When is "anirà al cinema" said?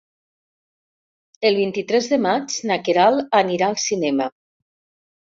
3.41-4.29